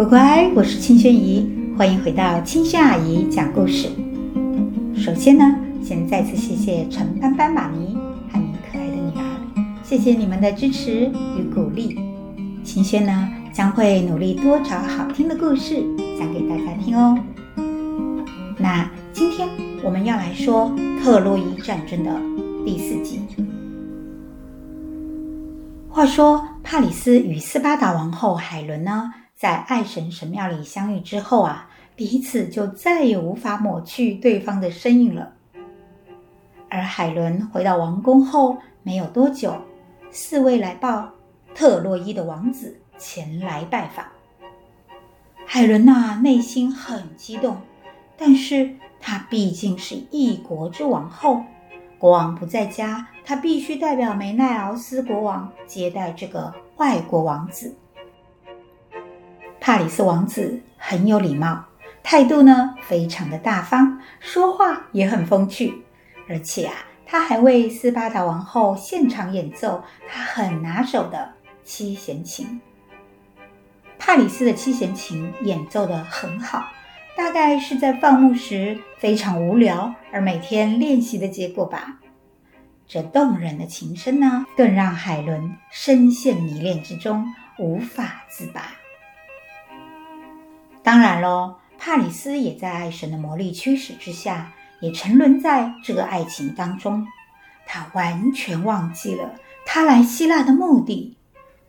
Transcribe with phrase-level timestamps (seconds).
[0.00, 3.86] 乖乖，我是清轩姨，欢迎回到清轩阿姨讲故事。
[4.96, 5.44] 首先呢，
[5.84, 7.94] 先再次谢谢陈斑斑妈咪
[8.32, 12.00] 和你可爱的女儿，谢谢你们的支持与鼓励。
[12.64, 15.84] 清轩呢，将会努力多找好听的故事
[16.18, 17.18] 讲给大家听哦。
[18.56, 19.46] 那今天
[19.84, 22.18] 我们要来说特洛伊战争的
[22.64, 23.20] 第四集。
[25.90, 35.32] 话说，帕里斯与斯巴达王后海伦呢，在爱神神庙里相遇之后啊，彼此就再也无法抹去对方的身影了。
[36.68, 39.56] 而海伦回到王宫后没有多久，
[40.12, 41.08] 侍卫来报
[41.54, 44.04] 特洛伊的王子前来拜访。
[45.46, 47.56] 海伦呐、内心很激动，
[48.18, 51.40] 但是她毕竟是一国之王后。
[51.98, 57.74] 国王不在家，她必须代表梅奈劳斯国王接待这个外国王子。
[59.70, 61.64] 帕里斯王子很有礼貌，
[62.02, 65.84] 态度呢非常的大方，说话也很风趣，
[66.28, 66.74] 而且啊，
[67.06, 72.60] 他还为斯巴达王后现场演奏他很拿手的七弦琴。
[73.96, 76.64] 帕里斯的七弦琴演奏的很好。
[77.16, 82.00] 大概是在放牧时非常无聊而每天练习的结果吧。
[82.88, 87.24] 这动人的琴声呢，更让海伦深陷迷恋之中，
[87.60, 88.62] 无法自拔。
[90.90, 97.06] 当然喽，帕里斯也在爱神的魔力驱使之下，也沉沦在这个爱情当中。
[97.64, 101.16] 他完全忘记了他来希腊的目的，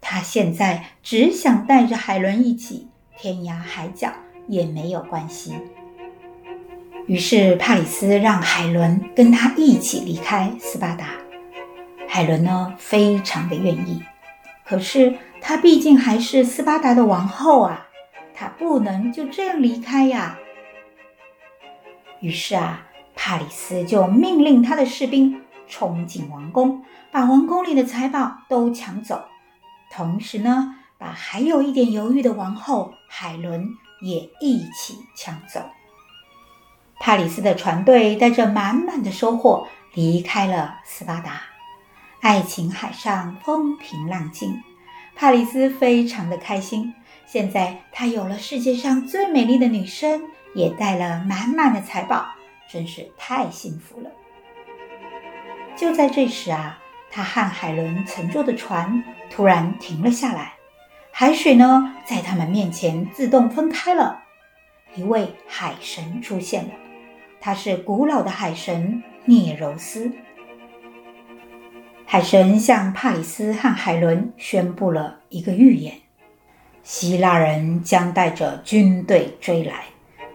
[0.01, 4.11] 他现在只想带着海伦一起天涯海角。
[4.47, 5.53] 也没有关系。
[7.05, 11.05] 于是帕里斯让海伦跟他一起离开斯巴达。
[12.07, 14.01] 海伦呢，非常的愿意，
[14.65, 17.85] 可是她毕竟还是斯巴达的王后啊，
[18.61, 20.37] 不能就这样离开呀。
[22.19, 29.25] 于是啊，帕里斯就命令他的士兵冲进王宫，把王宫里的财宝都抢走，
[29.91, 33.67] 同时呢，把还有一点犹豫的王后海伦。
[34.03, 35.61] 也一起抢走。
[36.99, 41.43] 帕里斯的船队带着满满的收获离开了斯巴达。
[42.19, 44.59] 爱琴海上风平浪静，
[45.15, 46.95] 帕里斯非常的开心。
[47.31, 50.21] 现在他有了世界上最美丽的女生，
[50.53, 52.25] 也带了满满的财宝，
[52.69, 54.11] 真是太幸福了。
[55.73, 56.77] 就在这时啊，
[57.09, 60.55] 他和海伦乘坐的船突然停了下来。
[61.09, 64.21] 海水呢，在他们面前自动分开了。
[64.95, 66.71] 一位海神出现了，
[67.39, 70.11] 他是古老的海神聂柔斯。
[72.05, 76.00] 海神向帕里斯和海伦宣布了一个预言：
[76.93, 79.85] 希腊人将带着军队追来，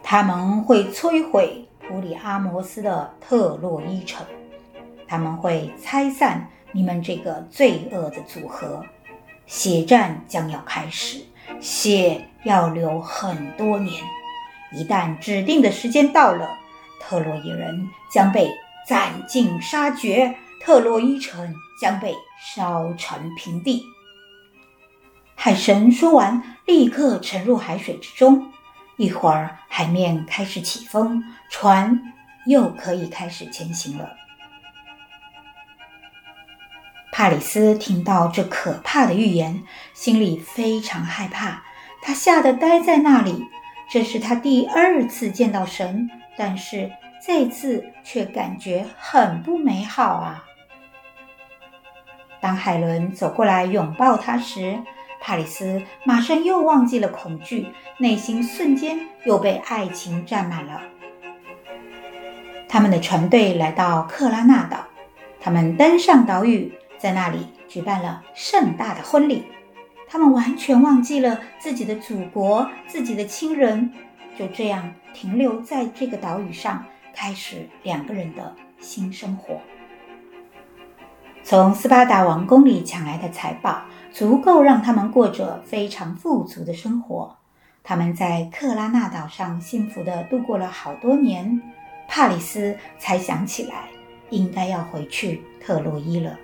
[0.02, 4.24] 他们会摧毁普里阿摩斯的特洛伊城，
[5.06, 8.82] 他们会拆散你们这个罪恶的组合。
[9.44, 11.22] 血战将要开始，
[11.60, 13.92] 血要流很多年。
[14.72, 16.48] 一旦指定的时间到了，
[16.98, 18.50] 特洛伊人将被
[18.88, 20.34] 斩尽杀绝，
[20.64, 22.14] 特洛伊城将被
[22.54, 23.82] 烧成平地。
[25.46, 28.50] 海神说完，立刻沉入海水之中。
[28.96, 32.12] 一会儿，海面开始起风，船
[32.46, 34.16] 又可以开始前行了。
[37.12, 39.62] 帕里斯听到这可怕的预言，
[39.94, 41.62] 心里非常害怕，
[42.02, 43.46] 他吓得呆在那里。
[43.88, 46.90] 这是他第二次见到神，但是
[47.24, 50.44] 这次却感觉很不美好啊！
[52.40, 54.82] 当海伦走过来拥抱他时，
[55.26, 57.66] 帕里斯马上又忘记了恐惧，
[57.98, 60.80] 内心瞬间又被爱情占满了。
[62.68, 64.86] 他们的船队来到克拉纳岛，
[65.40, 66.72] 他们登上岛屿。
[66.96, 69.44] 在那里举办了盛大的婚礼，
[70.08, 73.92] 他们完全忘记了自己的祖国、自己的亲人，
[74.38, 79.60] 就这样停留在这个岛屿上，开始两个人的新生活。
[81.42, 83.82] 从斯巴达王宫里抢来的财宝，
[84.16, 87.36] 足够让他们过着非常富足的生活。
[87.84, 91.60] 他们在克拉纳岛上幸福地度过了好多年，
[92.08, 93.90] 帕里斯才想起来，
[94.30, 96.34] 应该要回去特洛伊了。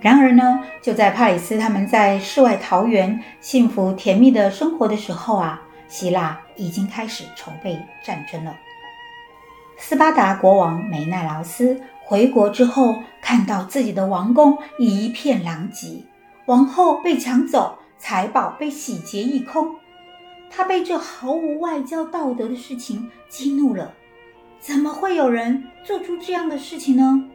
[0.00, 8.52] 然而呢，就在帕里斯他们在世外桃源、幸福甜蜜的生活的时候啊，希腊已经开始筹备战争了。
[9.78, 16.04] 斯巴达国王梅奈劳斯回国之后，看到自己的王宫一片狼藉，
[16.44, 19.74] 王后被抢走，财宝被洗劫一空。
[20.48, 23.92] 他被这毫无外交道德的事情激怒了。
[24.60, 27.28] 怎么会有人做出这样的事情呢？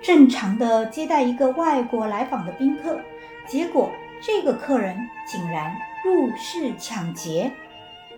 [0.00, 2.98] 正常的接待一个外国来访的宾客，
[3.46, 3.90] 结果
[4.22, 4.96] 这个客人
[5.30, 7.52] 竟然入室抢劫，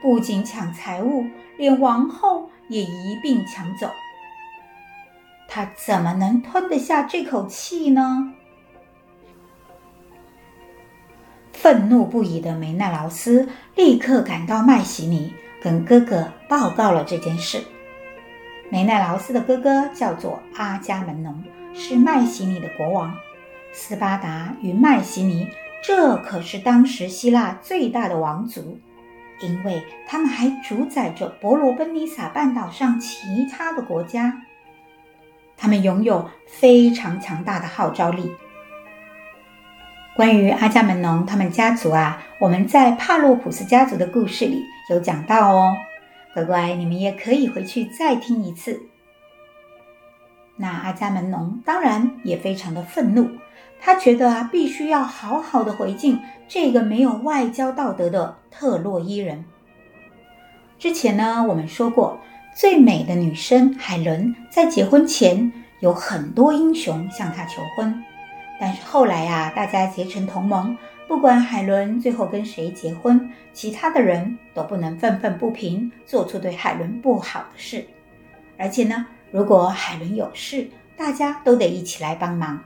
[0.01, 1.27] 不仅抢财物，
[1.57, 3.91] 连王后也一并抢走。
[5.53, 8.33] 他怎么能吞得下这口气呢？
[11.53, 17.61] 愤怒不已的梅奈劳斯立刻赶到麦西尼，跟哥哥报告了这件事。
[18.71, 21.43] 梅奈劳斯的哥哥叫做阿伽门农，
[21.75, 23.13] 是麦西尼的国王。
[23.73, 25.49] 斯巴达与麦西尼，
[25.83, 28.79] 这可是当时希腊最大的王族，
[29.41, 34.41] 因为他们还主宰着伯罗奔尼撒半岛上其他的国家。
[35.61, 38.33] 他们拥有非常强大的号召力。
[40.17, 45.77] 关于阿伽门农他们家族啊，我们在帕洛普斯家族的故事里有讲到哦，
[46.33, 48.81] 乖乖，你们也可以回去再听一次。
[50.57, 53.29] 那阿伽门农当然也非常的愤怒，
[53.79, 59.45] 他觉得啊，必须要好好的回敬这个没有外交道德的特洛伊人。
[60.79, 62.19] 之前呢，我们说过。
[62.55, 68.05] 最美的女生海伦在结婚前有很多英雄向她求婚，
[68.61, 70.77] 但是后来呀，大家结成同盟，
[71.07, 77.87] 不管海伦最后跟谁结婚，其他的人都不能愤愤不平，做出对海伦不好的事。
[78.59, 82.61] 而且呢，如果海伦有事，大家都得一起来帮忙。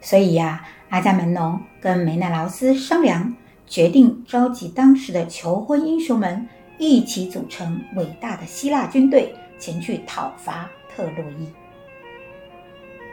[0.00, 3.34] 所以呀，阿伽门农跟梅奈劳斯商量，
[3.66, 6.46] 决定召集当时的求婚英雄们。
[6.84, 11.48] 一起组成伟大的希腊军队，前去讨伐特洛伊。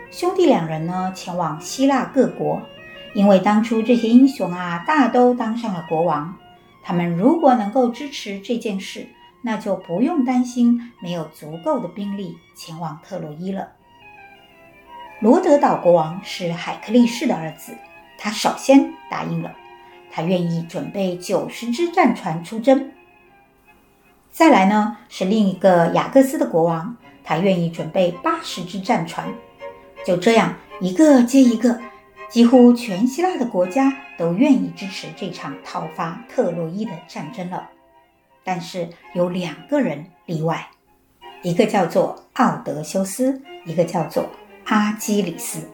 [0.09, 2.59] 兄弟两人呢，前往希腊各国，
[3.13, 6.35] 因为当初这些英雄啊，大都当上了国王。
[6.81, 9.07] 他们如果能够支持这件事，
[9.43, 13.69] 那就不用担心没有足够的兵力前往特洛伊了。
[15.19, 17.77] 罗德岛国王是海克力士的儿子，
[18.17, 19.55] 他首先答应了，
[20.09, 22.91] 他愿意准备九十只战船出征。
[24.31, 29.27] 再来呢，是另一个雅各斯的国王，他愿意准备八十只战船。
[30.05, 31.77] 就这样，一个接一个，
[32.29, 37.69] 几乎全希腊的国家都愿意支持这场讨伐特洛伊的战争了。
[38.45, 40.69] 但是有两个人例外，
[41.41, 44.29] 一个叫做奥德修斯，一个叫做
[44.65, 45.69] 阿基里斯。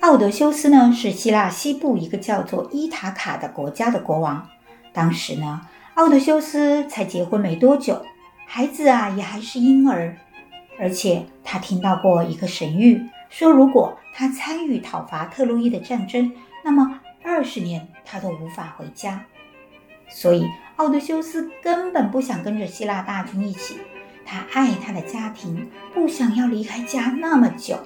[0.00, 4.46] 奥德修斯呢，是希腊西部一个叫做伊塔卡的国家的国王，
[4.92, 5.62] 当时呢。
[5.94, 8.02] 奥德修斯才结婚没多久，
[8.46, 10.16] 孩子啊也还是婴儿，
[10.78, 16.32] 而且他听到过一个神谕，说如果他参与讨伐特洛伊的战争，
[16.64, 19.22] 那么二十年他都无法回家。
[20.08, 20.46] 所以
[20.76, 23.76] 奥德修斯根本不想跟着希腊大军一起，
[24.24, 27.78] 他爱他的家庭，不想要离开家那么久。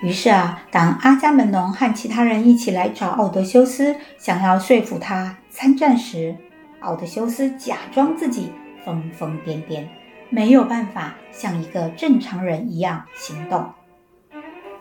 [0.00, 6.36] 于是啊，当阿伽门农和其他人一起来找奥德修斯，想要说服他参战时，
[6.84, 8.52] 奥德修斯假装自己
[8.84, 9.86] 疯疯癫癫，
[10.28, 13.72] 没有办法像一个正常人一样行动。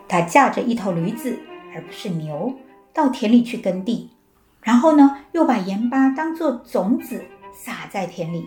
[0.08, 1.40] 他驾着一头驴子，
[1.74, 2.54] 而不是牛，
[2.94, 4.12] 到田里去耕地，
[4.62, 8.45] 然后呢，又把盐巴当作种子撒在田里。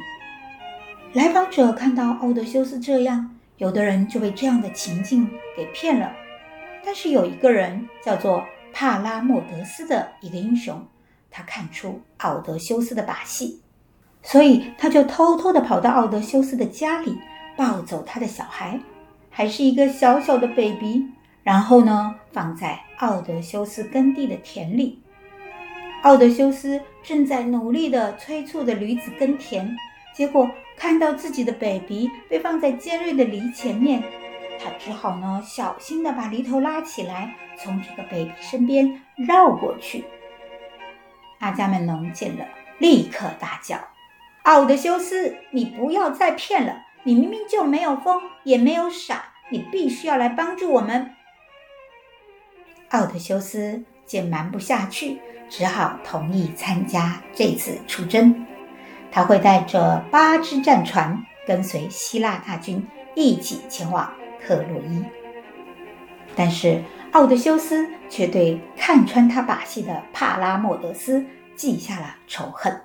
[1.15, 6.13] 来访者看到奥德修斯这样，有的人就被这样的情境给骗了。
[6.85, 10.87] 但是有一个人叫做帕拉莫德斯的一个英雄。
[11.31, 13.61] 他看出奥德修斯的把戏，
[14.23, 17.19] 所以他就偷偷地跑到奥德修斯的家里，
[17.57, 18.81] 抱走他的小孩，
[19.31, 21.07] 还是一个小小的 baby，
[21.43, 25.03] 然后呢，放在奥德修斯耕地的田里。
[26.03, 29.77] 奥德修斯正在努力地催促着驴子耕田，
[30.15, 34.03] 结果看到自己的 baby 被放在尖锐的犁前面，
[34.59, 40.05] 他只好呢，小心地把犁头拉起来，从这个 baby 身边绕过去。
[41.39, 42.47] 阿伽门农见了，
[42.79, 43.79] 立刻大叫
[44.45, 46.85] ：“奥德修斯，你不要再骗了！
[47.05, 51.15] 你明明就没有疯，也没有傻，你必须要来帮助我们。”
[52.91, 58.47] 奥德修斯见瞒不下去，只好同意参加这次出征。
[59.11, 65.05] 他会带着八只战船，跟随希腊大军一起前往特洛伊。
[66.35, 66.83] 但是，
[67.17, 72.83] 奥德修斯却对看穿他把戏的帕拉莫德斯记下了仇恨。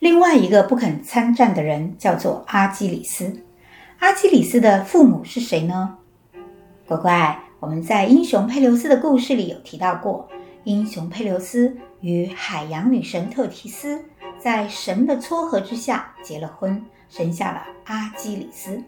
[0.00, 3.44] 另外一个不肯参战的人叫做阿基里斯。
[4.00, 5.98] 阿基里斯的父母是谁呢？
[6.88, 10.28] 乖乖，我们在英雄佩琉斯的故事里有提到过，
[10.64, 14.06] 英雄佩琉斯与海洋女神特提斯
[14.40, 18.82] 在神的撮合之下结了婚，生下了阿基里斯。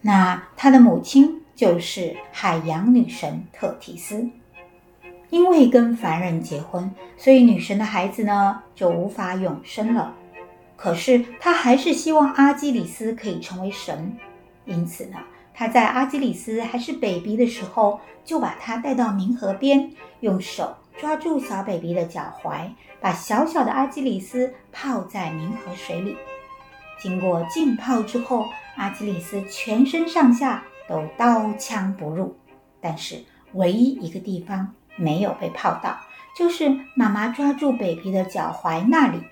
[0.00, 4.30] 那他的母亲就是海洋女神特提斯。
[5.28, 10.14] 因为跟凡人结婚，所以女神的孩子呢就无法永生了。
[10.76, 14.16] 可是她还是希望阿基里斯可以成为神，
[14.66, 15.18] 因此呢，
[15.52, 26.16] 她在阿基里斯还是 baby 的时候，就把他带到冥河边，用手抓住小 baby 的脚踝，把小小的阿基里斯泡在冥河水里。
[27.00, 28.46] 经过浸泡之后，
[28.76, 32.36] 阿基里斯全身上下都刀枪不入，
[32.80, 34.74] 但是唯一一个地方。
[35.00, 35.96] 没有被泡到，
[36.36, 39.22] 就是妈妈抓住 baby 的脚踝那里，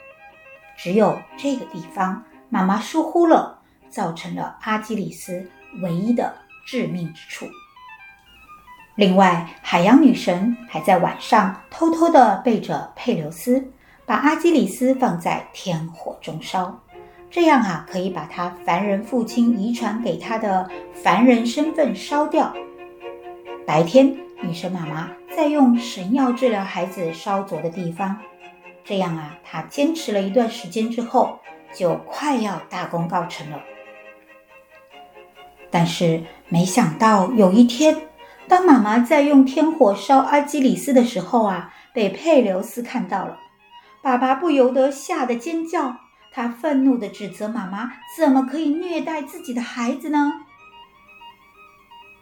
[0.76, 3.58] 只有这个地方妈妈疏忽了，
[3.90, 5.50] 造成了阿基里斯
[5.82, 6.32] 唯一的
[6.64, 7.46] 致命之处。
[8.94, 13.72] 另外，海洋女神还在晚上偷偷地背着佩琉斯，
[14.06, 16.80] 把阿基里斯放在天火中烧，
[17.30, 22.52] 这样啊，可以把他凡人父亲遗传给他的凡人身份烧掉。
[23.66, 28.16] 白天，女神妈妈在用神药治疗孩子烧灼的地方，
[28.84, 31.38] 这样啊，她坚持了一段时间之后，
[31.74, 33.60] 就快要大功告成了。
[35.68, 37.94] 但是没想到有一天，
[38.48, 43.36] 当妈妈在用天火烧阿基里斯的时候啊，被佩琉斯看到了，
[44.00, 45.96] 爸爸不由得吓得尖叫，
[46.36, 50.34] 他愤怒地指责妈妈怎么可以虐待自己的孩子呢？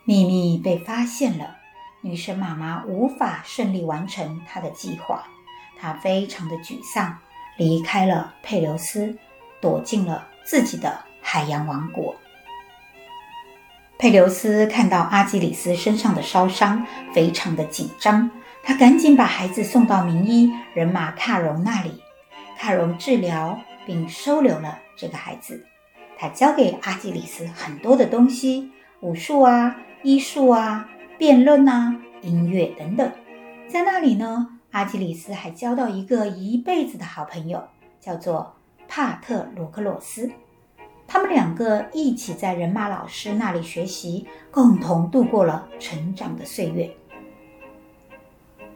[0.05, 1.57] 秘密被发现了。
[2.01, 5.25] 女神妈妈无法顺利完成她的计划，
[5.81, 7.19] 她非常的沮丧，
[7.57, 9.19] 离开了佩琉斯，
[9.61, 12.15] 躲进了自己的海洋王国。
[13.99, 18.31] 佩琉斯看到阿基里斯身上的烧伤，非常的紧张，
[18.63, 22.01] 他赶紧把孩子送到名医人马卡戎那里。
[22.57, 25.67] 卡戎治疗并收留了这个孩子，
[26.17, 30.89] 他教给阿基里斯很多的东西，武术啊，医术啊。
[31.17, 33.09] 辩论啊，音乐等等，
[33.69, 37.63] 在那里呢，阿基里斯还交到一个一辈子的好朋友，
[38.01, 38.57] 叫做
[38.89, 40.29] 帕特罗克洛斯。
[41.07, 46.91] 他们两个一起在人马老师那里学习，共同度过了成长的岁月。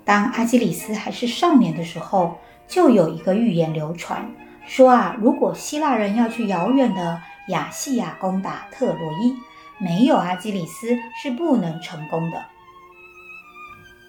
[0.05, 2.39] 当阿基里斯还是少年的时候，
[2.69, 4.31] 就有一个预言流传，
[4.69, 9.35] 说啊，如果希腊人要去遥远的亚细亚攻打特洛伊，
[9.79, 12.45] 没有阿基里斯是不能成功的。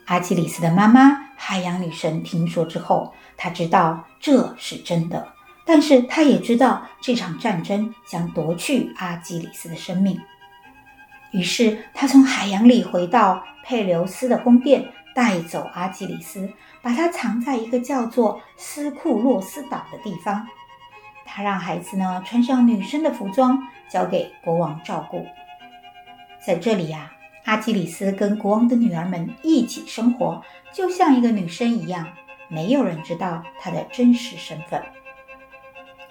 [0.08, 5.26] 阿基里斯的妈妈海洋女神听说之后，她知道这是真的，
[5.66, 10.20] 但是她也知道这场战争将夺去阿基里斯的生命。
[11.32, 16.52] 于是她从海洋里回到佩琉斯的宫殿，带走阿基里斯，
[16.82, 20.48] 把他藏在一个叫做斯库洛斯岛的地方。
[21.26, 25.26] 他让孩子呢穿上女生的服装，交给国王照顾。
[26.46, 27.12] 在这里呀，
[27.46, 32.08] 阿基里斯跟国王的女儿们一起生活，就像一个女生一样，
[32.48, 34.82] 没有人知道她的真实身份。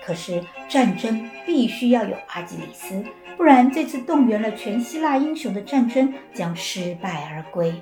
[0.04, 3.04] 可是战争必须要有阿基里斯，
[3.36, 7.74] 不然这次动员了全希腊英雄的战争将失败而归。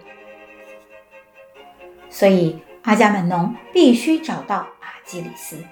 [2.17, 5.63] 所以阿伽门农必须找到阿基里斯。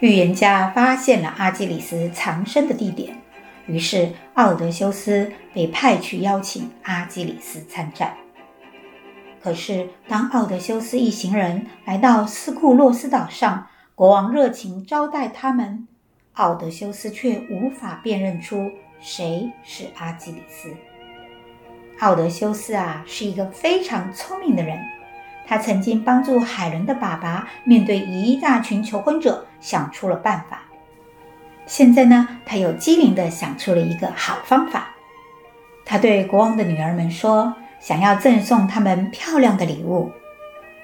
[0.00, 3.14] 预言家发现了阿基里斯藏身的地点。
[3.66, 8.16] 于是，奥德修斯被派去邀请阿基里斯参战。
[9.42, 15.86] 可是，当奥德修斯一行人来到斯库洛斯岛上，国王热情招待他们，
[16.32, 20.74] 奥德修斯却无法辨认出谁是阿基里斯。
[22.00, 24.78] 奥德修斯啊，是一个非常聪明的人，
[25.46, 30.62] 他曾经帮助海伦的爸爸面对一大群求婚者，想出了办法。
[31.66, 34.94] 现在呢，他又机灵地想出了一个好方法。
[35.84, 40.12] 他对国王的女儿们说：“想要赠送他们漂亮的礼物。”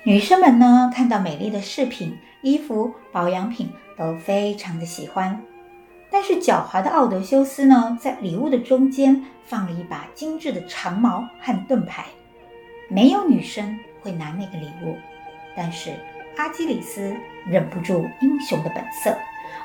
[0.03, 5.41] 女生们呢，看到美丽的饰品、衣服、保养品都非常的喜欢。
[6.15, 12.05] 但是狡猾的奥德修斯呢，在礼物的中间放了一把精致的长矛和盾牌。
[12.89, 14.97] 没有女生会拿那个礼物，
[15.57, 15.93] 但是
[16.37, 17.13] 阿基里斯
[17.45, 19.13] 忍不住英雄的本色。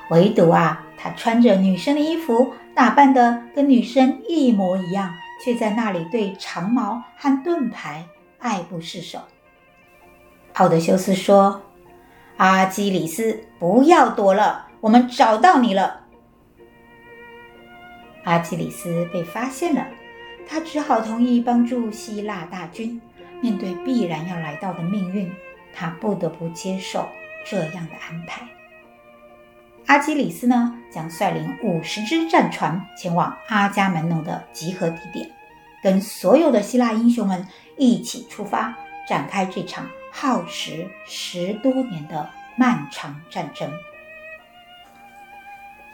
[0.10, 5.14] 唯独啊，他穿着女生的衣服，打扮的跟女生一模一样，
[5.46, 8.04] 却在那里对长矛和盾牌
[8.40, 9.20] 爱不释手。
[10.54, 11.62] 奥德修斯说
[12.38, 15.98] ：“阿基里斯，不要躲了，我们找到你了。”
[18.30, 19.88] 阿基里斯被发现了，
[20.48, 23.02] 他只好同意帮助希腊大军，
[23.42, 25.32] 面对必然要来到的命运，
[25.74, 27.10] 他不得不接受
[27.44, 28.48] 这样的安排。
[29.88, 35.28] 阿基里斯呢，将率领五十只战船前往阿伽门农的集合地点，
[35.82, 43.68] 跟所有的希腊英雄们一起出发，展开这场耗时十多年的漫长战争。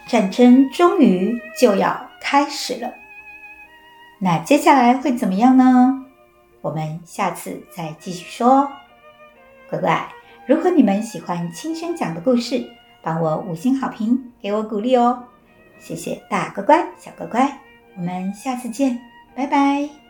[0.05, 2.91] 战争终于就要开始了，
[4.17, 6.05] 那接下来会怎么样呢？
[6.61, 8.67] 我们下次再继续说。
[9.69, 10.09] 乖乖，
[10.47, 12.67] 如果你们喜欢亲身讲的故事，
[13.03, 15.23] 帮我五星好评，给我鼓励哦！
[15.79, 17.59] 谢谢大乖乖、小乖乖，
[17.95, 18.99] 我们下次见，
[19.35, 20.04] 拜拜。